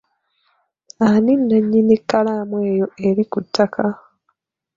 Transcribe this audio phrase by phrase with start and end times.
[1.07, 3.85] Ani nannyini kkalaamu eyo eri ku ttaka?